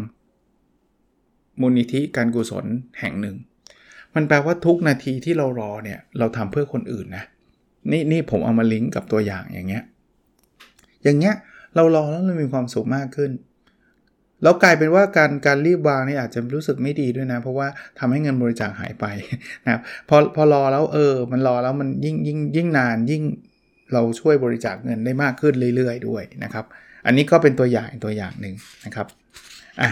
[1.61, 2.67] มูลนิธิการกุศล
[3.01, 3.37] แห่งหนึ่ง
[4.15, 7.25] มันแปลว่าทุกนาทีที่เรารอเนี่ยเราทำเพื่อคนอื่นนะ
[7.91, 9.85] นี่นี่ผมเอามาลิงก์กับตัวอย่างอย่างเงี้ย
[11.05, 11.35] อย่างเงี้ย
[11.77, 13.31] เรารอแล้วเรามีความสุขมากขึ้น
[14.43, 19.07] แล้วกลายเป็นว่าการการรีบวางนี่อาจจะรู้สึกไม่ดีด้วยนะ เพราะว่าทำให้เงินบริจาคหายไป
[19.65, 23.23] นะครับพอพอรอแล้วเออ มันรอแล้วมันยิ่งยิ่งยิ่งนานยิ่ง
[23.93, 26.65] เราช่วยบริจาคเงินได้มากขึ้นเรื่อยๆ ด้วยนะครับ
[27.07, 28.55] อันนี้ก็เป็นตัวอย่างตัวอย่างหนึ่ง
[28.85, 29.07] นะครับ
[29.81, 29.91] อะ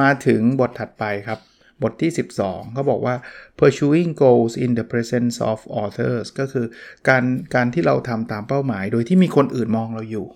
[0.00, 1.40] มาถึงบทถัดไปครับ
[1.82, 2.10] บทที่
[2.42, 3.14] 12 เขาบอกว่า
[3.58, 6.66] pursuing goals in the presence of authors ก็คือ
[7.08, 10.26] การการที่เราทำตามเป้าหมาย โดยที่มีคนอื่นมองเราอยู่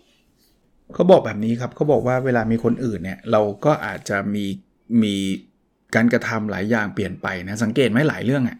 [0.94, 4.44] เขาบอกแบบนี้ครับเขาบอกว่าเวลามีคนอื่นเนี่ยเราก็อาจจะมี
[5.03, 5.14] มี
[5.94, 8.59] การกระทำหลายอย่างเปลี่ยนไปนะสังเกตไหมหลายเรื่องอะ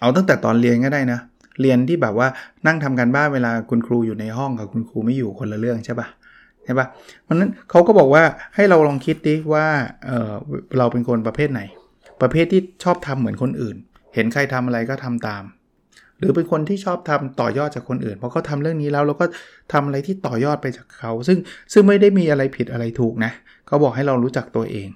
[0.00, 1.20] เอาตั้งแต่ตอนเรียนก็ได้นะ
[1.60, 2.28] เรียนที่แบบว่า
[2.66, 6.08] นั่งทำการบ้านเวลาคุณครูอยู่ในห้องกับคุณครูไม่อยู่คนละเรื่องใช่ปะ
[6.64, 6.86] ใช่ปะ
[7.22, 8.22] เพราะนั้นเขาก็บอกว่า
[8.54, 9.66] ให้เราลองคิดดิว่า
[10.06, 10.32] เออ
[10.78, 11.60] เราเป็นคนประเภทไหน
[12.22, 13.76] ประเภทที่ชอบทำเหมือนคนอื่น
[14.14, 15.42] เห็นใครทำอะไรก็ทำตาม
[16.18, 19.26] หรือเป็นคนที่ชอบทำต่อยอดจากคนอื่นเพอเขาทาเรื่องนี้แล้วเราก็
[19.72, 21.38] ทำอะไรที่ต่อยอดไปจากเขา ซึ่ง
[21.72, 23.32] ซึ่งไม่ได้มีอะไรผิดอะไรถูกนะ
[23.66, 24.88] เขาบอกให้เรารู้จักตัวเอง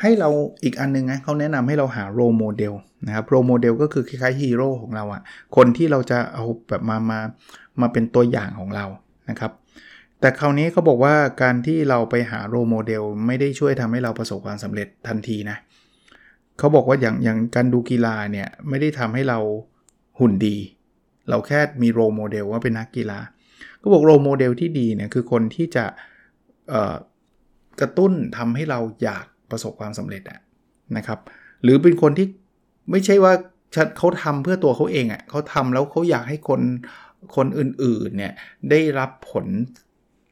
[0.00, 0.30] ให้เรา
[0.64, 2.72] อีกอันนึงนะเขาแนะนำให้เราหา role model
[3.06, 5.22] นะครับ role model ก็คือคล้ายๆฮีโร่ของเราอะ
[5.56, 7.20] คนที่เราจะเอาแบบมามา
[7.80, 8.86] มาเป็นตัวอย่างของเรา
[9.30, 9.52] นะครับ
[10.20, 15.56] แต่คราวนี้เขาบอกว่าการที่เราไปหา role model ไม่ได้ช่วยทำให้เราประสบความสำเร็จทันทีนะ
[16.58, 19.38] เขาบอกว่าอย่างอย่างการดูกีฬาเนี่ยไม่ได้ทำให้เรา
[20.22, 20.56] หุ่นดี
[21.28, 23.18] เราแค่มี role model ว่าเป็นนักกีฬา
[23.82, 25.84] ก็บอก role model ที่ดีเนี่ยคือคนที่จะ
[27.80, 30.38] กระตุ้นทำให้เราอยากประสบความสำเร็จ
[30.96, 31.18] นะครับ
[31.62, 32.26] หรือเป็นคนที่
[32.90, 33.32] ไม่ใช่ว่า
[33.98, 36.60] เขาทำเพื่อตัวเขาเองอะ่ะเขาทำแล้วเขาอยากให้คน
[37.36, 38.32] คนอื่นๆเนี่ย
[38.70, 39.46] ได้รับผล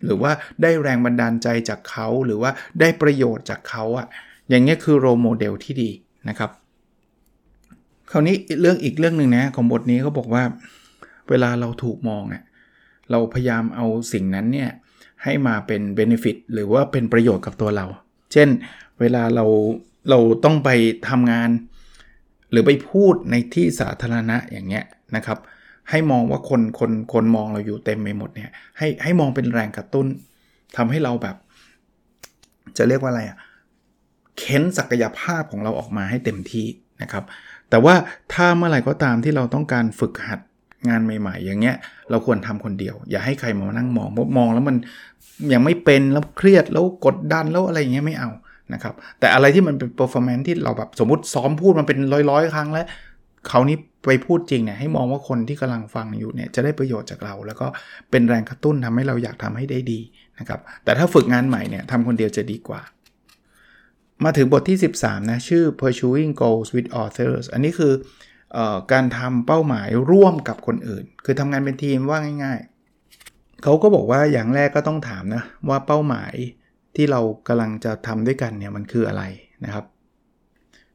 [0.05, 2.51] หรือว่าได้แรงบันดาลใจจากเขาหรือว่า
[2.81, 4.07] ได้ประโยชน์จากเขาอะ่ะ
[4.49, 5.91] อย่างเงี้ยคือ role model ที่ดี
[6.29, 6.51] นะครับ
[8.11, 10.45] คราวนี้เรื่องอีกเรื่องหนึ่งนะของบทนี้เขาบอกว่า
[11.29, 12.43] เวลาเราถูกมองอะ่ะ
[13.11, 14.71] เราพยายามเอาสิ่งนั้นเนี่ย
[15.25, 17.87] ให้มาเป็นเบนฟิตหรือว่าเป็นประโยชน์กับตัวเรา
[18.33, 18.49] เช่น
[19.01, 19.45] เวลาเรา
[20.11, 20.71] เราต้องไป
[21.09, 21.51] ทำงาน
[22.51, 24.85] หรือไปพูดในที่สาธารณะอย่างเงี้ย
[25.17, 25.39] นะครับ
[25.91, 30.07] ให้มองว่าคนคนคนมองเราอยู่เต็มไปหมดเนี่ยให้ให้มองเป็นแรงกระตุ้น
[30.77, 31.37] ทำให้เราแบบ
[32.77, 33.39] จะเรียกว่าอะไรอะ
[34.39, 36.67] เค้นศักยภาพของเราออกมาให้เต็มที่
[37.03, 37.25] นะครับ
[37.71, 37.95] แต่ว่า
[38.33, 40.41] ถ้าเมื่อไหร่ก็ตามที่เราต้องการฝึกหัด
[40.89, 41.77] งานใหม่ ๆ อย่างเงี้ย
[42.11, 44.77] เราควรทำคนเดียว อย่าให้ใครมานั่งมองเพราะมองแล้วมัน
[45.53, 48.31] ยังไม่เป็นแล้วเครียดแล้วกดดันแล้วอะไรเงี้ยไม่เอา
[48.73, 51.99] นะครับแต่อะไรที่มันเป็น performance ที่เราแบบสมมติซ้อมพูดมันเป็น
[52.31, 52.87] ร้อยๆ ครั้งแล้ว
[53.49, 57.67] เขานี้ไปพูดจริงเนี่ยให้มองว่าคนที่กำลังฟังอยู่เนี่ยจะได้ประโยชน์จากเรา แล้วก็
[58.11, 60.01] เป็นแรงกระตุ้นทำให้เราอยากทำให้ได้ดี
[60.39, 62.81] นะครับแต่ถ้าฝึกงานใหม่เนี่ยทำคนเดียวจะดีกว่า
[64.25, 67.93] มาถึงบทที่ 13 นะ ชื่อ pursuing goals with authors อันนี้คือ
[68.57, 68.59] อ
[68.93, 72.61] การทำเป้าหมายร่วมกับคนอื่น คือทำงานเป็นทีมว่าง่าย
[73.11, 76.35] ๆ เขาก็บอกว่าอย่างแรกก็ต้องถามนะ ว่าเป้าหมาย
[76.97, 79.23] ที่เรากำลังจะทำด้วยกันเนี่ย มันคืออะไร
[79.65, 79.85] นะครับ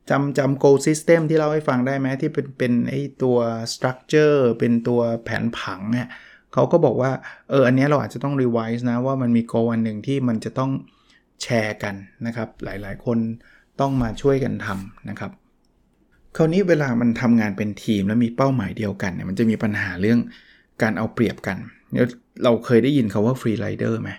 [0.10, 3.38] จำจำ goal system ที่เราให้ฟังได้ไหมที่เป็นเป็นไอตัว
[3.74, 6.08] structure เป็นตัวแผนผังเนี่ย
[6.54, 7.12] เขาก็บอกว่า
[7.50, 10.72] เออ อันนี้เราอาจจะต้อง revise นะ ว่ามันมี goal อันหนึ่งที่มันจะต้อง
[11.44, 11.96] แชร์กัน
[12.26, 13.18] นะครับ หลายๆ คน
[13.80, 15.32] ต้องมาช่วยกันทำนะครับ
[16.38, 20.20] คราวนี้เวลามันทำงานเป็นทีมแล้วมีเป้าหมายเดียวกันเนี่ยมันจะมีปัญหาเรื่อง
[20.82, 21.58] การเอาเปรียบกัน
[22.44, 24.10] เราเคยได้ยินคาว่า free rider ไหม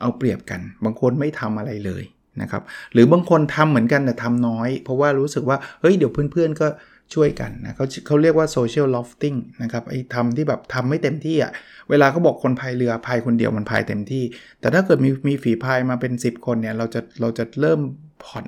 [0.00, 2.04] เอาเปรียบกัน บางคนไม่ทำอะไรเลย
[2.42, 6.66] นะครับ หรือบางคนทำเหมือนกันแต่ทำน้อย เพราะว่ารู้สึกว่าเฮ้ยเดี๋ยวเพื่อนๆก็
[7.14, 11.52] ช่วยกันนะเขาเขาเรียกว่า social loafing นะครับไอ้ทำที่แบบทำไม่เต็มที่อะ่ะ
[11.90, 14.24] เวลาเขาบอกคนพายเรือพายคนเดียวมันพายเต็มที่
[14.60, 17.80] แต่ถ้าเกิดมีมีฝีพายมาเป็น 10 คนเนี่ยเราจะเราจะเริ่ม
[18.24, 18.46] ผ่อน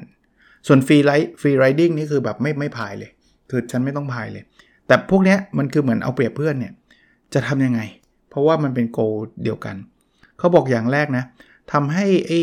[0.67, 3.11] ส่วน free ride free riding นี่คือแบบไม่ไม่พายเลย
[3.51, 4.45] คือฉันไม่ต้องพายเลย
[4.87, 6.73] แต่พวกเนี้ยมันคือเหมือนเอาเปรียบเพื่อนเนี่ย
[7.35, 7.81] จะทำยังไง
[8.31, 8.99] เพราะว่ามันเป็น goal
[9.45, 9.77] เดียวกัน
[10.39, 11.25] เขาบอกอย่างแรกนะ
[11.73, 12.41] ทำให้ไอ้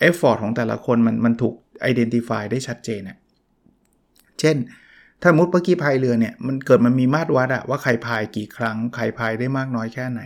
[0.00, 1.54] effort ของแต่ละคนมันมันถูก
[1.90, 3.18] identify ได้ชัดเจนอะ
[4.40, 4.56] เช่น
[5.22, 10.20] สมมุติเมื่อกี้พายเรือเนี่ยมันเกิดมันมีมาตรวัดอะว่าใครพายกี่ครั้งใครพายได้มากน้อยแค่ไหน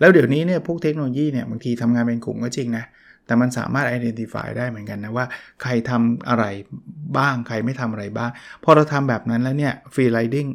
[0.00, 2.84] แล้วเดี๋ยวนี้เนี่ยพวกเทคโนโลยีเนี่ยบางทีทำงานเป็นกลุ่มก็จริงนะ
[3.26, 5.26] แต่มันสามารถ identify ได้เหมือนกันนะว่า
[5.62, 6.44] ใครทำอะไร
[7.18, 8.30] บ้างใครไม่ทำอะไรบ้าง
[8.64, 10.50] พอเราทำแบบนั้นแล้วเนี่ย free riding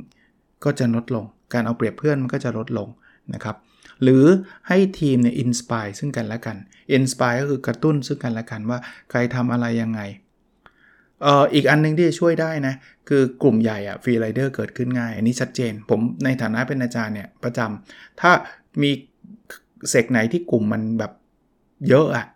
[0.63, 2.89] ก็จะลดลง การเอาเปรียบเพื่อนมันก็จะลดลง
[3.33, 3.55] นะครับ
[4.03, 4.25] หรือ
[4.67, 6.57] ให้ทีมเนี่ย inspire ซึ่งกันและกัน
[6.93, 10.01] inspire ก็คือกระตุ้นซึ่งกันและกันว่าใครทำอะไรยังไง
[11.23, 12.75] เอ่ออีกอันนึงที่จะช่วยได้นะ
[13.10, 18.31] คือกลุ่มใหญ่อะ free rider เกิดขึ้นง่าย อันนี้ชัดเจน ผมในฐานะเป็นอาจารย์เนี่ยประจำถ้า
[18.81, 18.91] มี
[19.89, 21.12] sec ไหนที่กลุ่มมันแบบ
[21.89, 22.27] เยอะอะ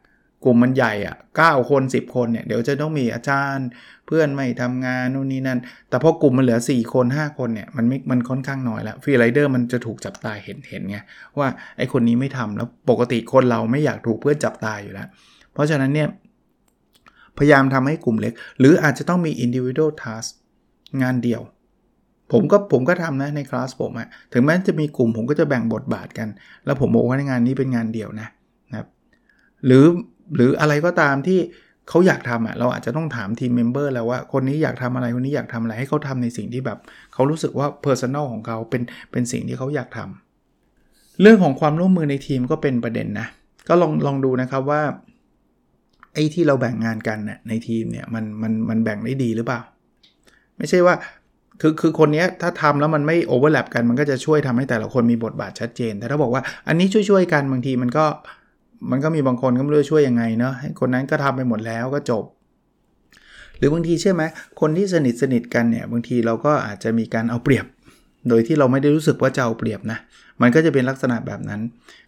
[0.45, 3.67] กลุ่มมันใหญ่อะ9คน 10 คนเนี่ยเดี๋ยวจะต้องมีอาจารย์
[4.08, 10.98] เพื่อนไม่ทำงานนู่นนี่นั่น แต่พอกลุ่มมันเหลือ 4 คน 5 คนเนี่ยมันไม่มันค่อนข้างน้อยแล้ว free rider มันจะถูกจับตาเห็นเห็นไง
[11.38, 15.08] ว่าไอ้คนนี้ไม่ทำแล้วปกติคนเราไม่อยากถูกเพื่อนจับตาอยู่แล้ว
[15.54, 16.08] เพราะฉะนั้นเนี่ย
[17.38, 20.30] พยายามทำให้กลุ่มเล็ก หรืออาจจะต้องมี individual task
[21.02, 21.41] งานเดี่ยว
[22.32, 26.28] ผมก็ผมก็ทำนะในคลาสผมอะถึงแม้จะมีกลุ่มผมก็จะแบ่งบทบาทกัน
[26.65, 28.28] แล้วผมบอกว่าในงานนี้เป็นงานเดี่ยวนะ
[28.71, 28.88] นะครับ
[29.65, 29.86] หรือ
[30.36, 31.39] หรืออะไรก็ตามที่
[31.89, 36.80] เขาอยากทำอะเราอาจจะต้องถาม team member แล้วว่าคนนี้อยากทำอะไรคนนี้อยากทำอะไรให้เขาทำในสิ่งที่แบบ
[37.13, 43.28] เขารู้สึกว่า personal ของเขาเป็นเป็นสิ่งที่เขาอยากทำเรื่องของความร่วมมือในทีมก็เป็นประเด็นนะ
[43.67, 44.82] ก็ลองลองดูนะครับว่า
[46.15, 49.60] ไอ้ที่เราแบ่งงานกันเนี่ยในทีมเนี่ยมันมันมันแบ่งได้ดีหรือเปล่า
[50.58, 50.95] ไม่ใช่ว่า
[51.62, 58.06] คือคือคนนี้ถ้าทำแล้วมันไม่ overlap กันมันก็จะช่วยทำให้แต่ละคนมีบทบาทชัดเจน แต่ถ้าบอกว่าอันนี้ช่วยๆกันบางทีมันก็
[58.91, 62.23] มันก็มีบางคนก็ไม่รู้ช่วยยังไงเนาะให้คนนั้นก็ทำไปหมดแล้วก็จบ
[63.58, 64.21] หรือบางทีใช่ไหม
[64.62, 67.65] คนที่สนิทสนิทกันเนี่ยบางทีเราก็อาจจะมีการเอาเปรียบ
[68.30, 69.99] โดยที่เราไม่ได้รู้สึกว่าจะเอาเปรียบนะ
[70.41, 71.62] มันก็จะเป็นลักษณะแบบนั้น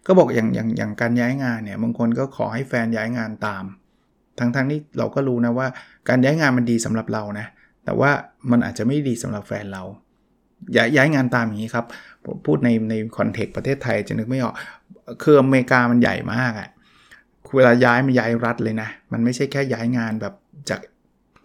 [0.06, 3.64] ก็บอกอย่างอย่างอย่างการย้ายงานเนี่ยบางคนก็ขอให้แฟนย้ายงานตาม
[4.40, 5.66] ทั้งทั้งที่เราก็รู้นะว่า
[6.08, 7.46] การย้ายงานมันดีสำหรับเรานะ
[7.84, 8.10] แต่ว่า
[8.50, 9.82] มันอาจจะไม่ดีสำหรับแฟนเรา
[10.76, 11.86] ย้ายย้ายงานตามอย่างนี้ครับ
[12.46, 14.54] พูดในในคอนเทกต์ประเทศไทยจะนึกไม่ออก
[15.22, 16.68] คืออเมริกามันใหญ่มากอะ่ะ
[17.56, 20.34] เวลาย้ายมันย้ายรัฐเลยนะ มันไม่ใช่แค่ย้ายงานแบบ
[20.70, 20.80] จาก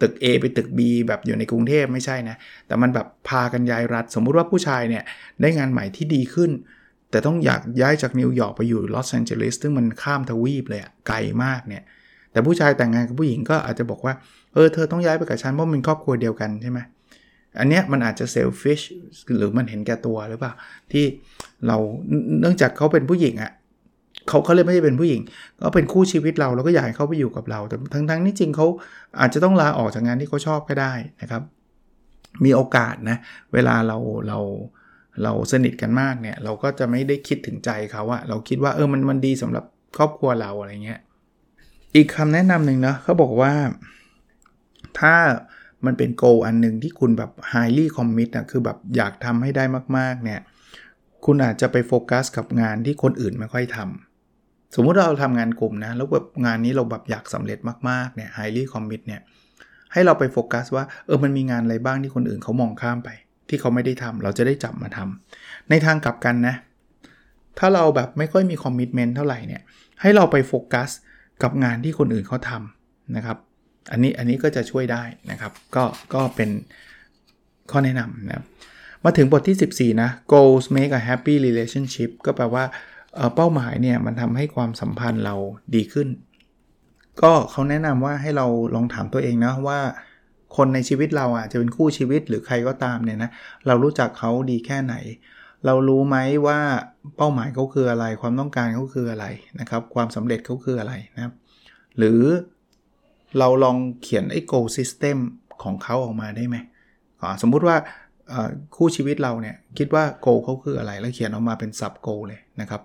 [0.02, 2.36] ตึก A ไปตึก B แบบอยู่ในกรุงเทพไม่ใช่นะ
[2.68, 5.04] แต่มันแบบพากันย้ายรัฐ สมมุติว่าผู้ชายเนี่ย
[5.42, 6.52] ได้งานใหม่ที่ดีขึ้น
[7.10, 11.84] แต่ต้องอยากย้ายจากนิวยอร์กไปอยู่ลอสแอนเจลิสซึ่งมันข้ามทวีปเลยอะไกลมากเนี่ย
[12.34, 14.14] แต่ผู้ชายแต่งงานกับผู้หญิงก็อาจจะบอกว่า
[14.54, 16.80] เออ เธอต้องย้ายไปกับฉันเพราะมันครอบครัวเดียวกันใช่ไหม
[17.60, 18.80] อันเนี้ยมันอาจจะ selfish
[19.38, 20.54] หรือมันเห็นแก่ตัวหรือเปล่า
[20.92, 21.06] ที่
[21.68, 21.78] เรา
[22.40, 23.52] เนื่องจากเขาเป็นผู้หญิงอะ
[24.28, 25.22] เขาเขาเลยไม่ได้เป็นผู้หญิง
[25.62, 28.68] ก็เป็นคู่ชีวิตเราเราก็อยากให้เขาไปอยู่กับเรา แต่ทั้งทั้งนี้จริงเขา
[29.20, 31.42] อาจจะต้องลาออกจากงานที่เขาชอบก็ได้นะครับ
[32.46, 33.18] มีโอกาสนะ
[33.54, 34.40] เวลาเราเรา
[35.24, 39.66] เราสนิทกันมากเนี่ย เราก็จะไม่ได้คิดถึงใจเขาอะเราคิดว่าเออมันมันดีสำหรับ
[39.98, 41.00] ครอบครัวเราอะไรเงี้ย
[41.96, 43.54] อีกคำแนะนำหนึ่งนะเขาบอกว่า
[45.00, 45.16] ถ้า
[45.86, 49.64] มันเป็นโกอันหนึ่งที่คุณแบบ highly commit อะคือแบบอยากทำให้ได้
[49.98, 50.40] มากๆเนี่ย
[51.26, 59.22] คุณอาจจะไปโฟกัสกับงานที่คนอื่นไม่ค่อยทำสมมุติเราทำงานกลุ่มนะแล้วแบบงานนี้เราแบบอยากสำเร็จมากๆเนี่ย highly commit เนี่ย
[59.94, 63.10] ให้เราไปโฟกัสว่าเออมันมีงานอะไรบ้างที่คนอื่นเขามองข้ามไป
[63.50, 66.56] ที่เขาไม่ได้ทำเราจะได้จับมาทำในทางกลับกันนะ
[67.60, 69.62] ถ้าเราแบบไม่ค่อยมีคอมมิชเมนต์เท่าไหร่เนี่ย
[70.02, 70.90] ให้เราไปโฟกัส
[71.44, 73.38] กับงานที่คนอื่นเขาทำนะครับ
[73.92, 76.50] อันนี้อันนี้ก็จะช่วยได้นะครับ ก็ก็เป็น
[77.72, 78.44] ข้อแนะนำนะ
[79.04, 82.64] มาถึงบทที่ 14 นะ goals make a happy relationship ก็แปลว่า
[83.36, 85.36] เป้าหมายเนี่ยมันทำให้ความสัมพันธ์เรา
[85.76, 86.08] ดีขึ้น
[87.22, 89.80] ก็เขาแนะนำว่าให้เราลองถามตัวเองนะว่า
[90.56, 93.30] คนในชีวิตเราอะจะเป็นคู่ชีวิตหรือใครก็ตามเนี่ยนะ
[93.68, 94.96] เรารู้จักเขาดีแค่ไหน
[95.66, 96.60] เรารู้ไหมว่า
[97.18, 99.26] เป้าหมายเขาคืออะไร ความต้องการเขาคืออะไร
[99.60, 101.34] นะครับ ความสำเร็จเขาคืออะไรนะครับ
[101.98, 102.22] หรือ
[103.40, 105.18] เราลองเขียนไอ้ goal system
[105.64, 106.58] ของเขาออกมาได้ไหม
[107.42, 107.76] สมมุติว่า
[108.76, 112.82] คู่ชีวิตเราเนี่ยคิดว่าโกเขาคืออะไร แล้วเขียนออกมาเป็นซับโกเลยนะครับ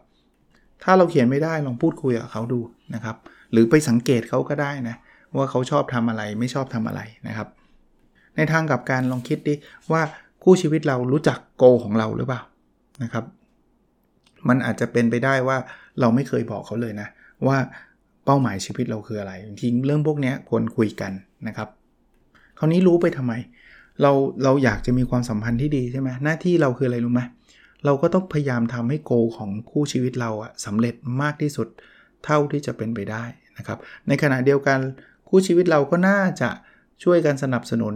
[0.84, 2.60] ถ้าเราเขียนไม่ได้ลองพูดคุยกับเขาดู
[2.94, 3.16] นะครับ
[3.52, 4.96] หรือไปสังเกตเขาก็ได้นะ
[5.36, 7.48] ว่าเขาชอบทำอะไรไม่ชอบทำอะไรนะครับ
[8.36, 9.54] ในทางกับการลองคิดดิ
[9.92, 10.02] ว่า
[10.44, 12.40] คู่ชีวิตเรารู้จักโกของเราหรือเปล่า
[13.02, 13.24] นะครับ
[14.48, 15.56] มันอาจจะเป็นไปได้ว่า
[16.00, 17.08] เราไม่เคยบอกเขาเลยนะ
[17.46, 17.58] ว่า
[18.24, 21.12] เป้าหมายชีวิตเราคืออะไรจริงเรื่องพวกนี้ควรคุยกัน
[21.48, 21.68] นะครับ
[22.58, 23.32] คราวนี้รู้ไปทำไม
[24.02, 24.12] เรา
[24.44, 27.22] เราอยากจะมีความสัมพันธ์ที่ดีใช่ไหมหน้าที่เราคืออะไรรู้ไหม
[27.84, 31.68] เราก็ต้องพยายามทำให้โกของคู่ชีวิตเราอะสำเร็จมากที่สุด
[32.24, 33.24] เท่าที่จะเป็นไปได้
[33.58, 34.78] นะครับ ในขณะเดียวกัน
[35.28, 36.50] คู่ชีวิตเราก็น่าจะ
[37.04, 37.94] ช่วยกันสนับสนุน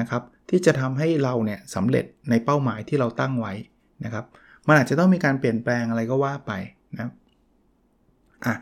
[0.00, 3.52] นะครับ ที่จะทำให้เราเนี่ยสำเร็จในเป้าหมายที่เราตั้งไว้
[4.04, 4.24] นะครับ
[4.66, 6.52] มันอาจจะต้องมีการเปลี่ยนแปลงอะไรก็ว่าไป
[6.98, 7.08] นะ
[8.44, 8.54] อะ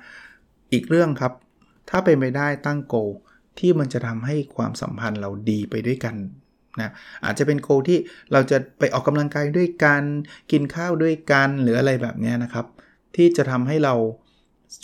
[0.72, 1.33] อีกเรื่องครับ
[1.90, 2.96] ถ้าเป็นไปได้ตั้งโก
[3.59, 6.16] ที่มันจะทำให้ความสัมพันธ์เราดีไปด้วยกัน
[6.81, 6.90] นะ
[7.24, 7.98] อาจจะเป็นโกที่
[8.33, 10.03] เราจะไปออกกำลังกายด้วยกัน
[10.53, 12.66] กินข้าวด้วยกันหรืออะไรแบบนี้นะครับ
[13.16, 13.94] ที่จะทำให้เรา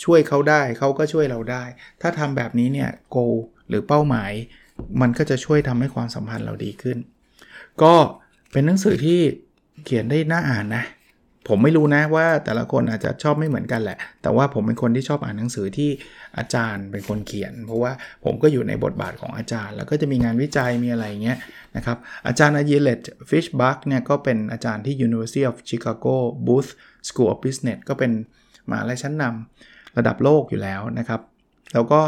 [0.03, 1.63] ช่วยเขาได้เขาก็ช่วยเราได้
[2.01, 3.17] ถ้าทำแบบนี้เนี่ยโก
[3.67, 4.31] หรือเป้าหมาย
[5.01, 6.97] มันก็จะช่วยทำให้ความสัมพันธ์เราดีขึ้น
[7.83, 7.95] ก็
[8.51, 9.21] เป็นหนังสือที่
[9.83, 10.85] เขียนได้น่าอ่านนะ
[11.49, 15.89] ผมไม่รู้นะว่าแต่ละคนอาจจะชอบไม่เหมือนกันแหละ แต่ว่าผมเป็นคนที่ชอบอ่านหนังสือที่
[16.37, 17.91] อาจารย์เป็นคนเขียน เพราะว่า
[18.25, 21.37] ผมก็อยู่ในบทบาทของอาจารย์ แล้วก็จะมีงานวิจัยมีอะไรเงี้ย
[21.75, 26.15] นะครับอาจารย์อายิเลตฟิชบัคเนี่ยก็เป็นอาจารย์ที่ University of Chicago
[26.47, 26.71] Booth
[27.07, 28.11] School of Business ก็เป็น
[28.69, 31.21] มหาลัยชั้นนำระดับโลกอยู่แล้วนะครับ
[31.73, 32.01] แล้วก็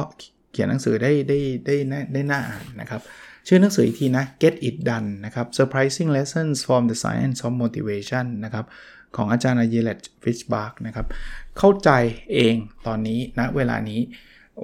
[0.51, 1.75] เขียนหนังสือได้ได้ได้
[2.13, 3.01] ได้น่าอ่านนะครับ
[3.47, 8.65] ชื่อหนังสืออีกทีนะ Get It Done นะครับ Surprising Lessons from the Science of Motivation นะครับ
[9.15, 11.07] ของอาจารย์อายิเลตฟิชบาร์กนะครับ
[11.57, 11.89] เข้าใจ
[12.33, 12.55] เอง
[12.87, 13.99] ตอนนี้ณนะเวลานี้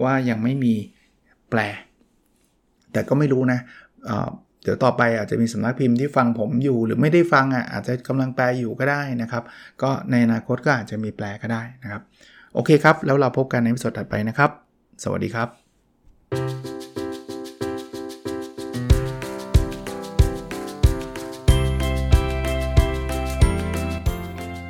[0.04, 0.74] ว่ายังไม่มี
[1.50, 1.60] แปล
[2.92, 3.60] แต่ก็ไม่รู้นะ
[4.06, 9.44] เเดี๋ยวต่อไปอาจจะมีสำนักพิมพ์ที่ฟังผมอยู่ หรือไม่ได้ฟังอะอาจจะกำลังแปลอยู่ก็ได้นะครับ
[9.82, 12.02] ก็ในอนาคตก็อาจจะมีแปลก็ได้นะครับ
[12.54, 14.52] โอเคครับ แล้วเราพบกันในวิดีโอถัดไปนะครับ
[15.04, 16.73] สวัสดีครับ